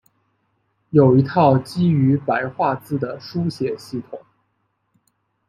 [0.89, 4.19] 有一套基于白话字的书写系统。